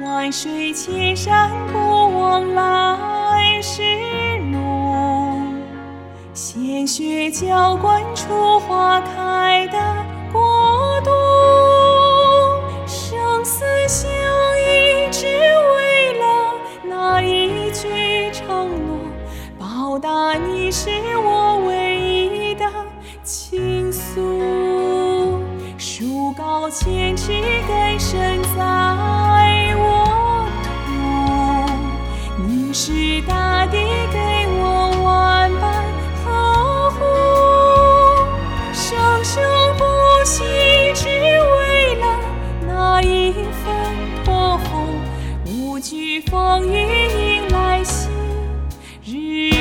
[0.00, 1.78] 万水千山不
[2.18, 3.80] 忘来时，
[6.36, 9.78] 鲜血浇灌出花开的
[10.30, 11.10] 国度。
[12.86, 14.10] 生死相
[14.60, 16.52] 依，只为了
[16.84, 18.98] 那一句承诺，
[19.58, 22.70] 报答你是我唯一的
[23.24, 25.40] 倾诉。
[25.78, 27.32] 树高千尺，
[27.66, 28.20] 根深
[45.76, 46.78] 不惧风雨
[47.18, 48.08] 迎来新
[49.04, 49.55] 日